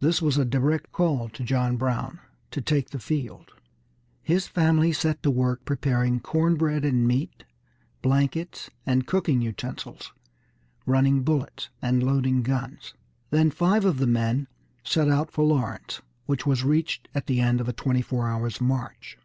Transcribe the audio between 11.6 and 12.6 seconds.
and loading